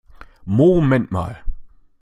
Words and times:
Moment 0.47 1.11
mal! 1.11 1.43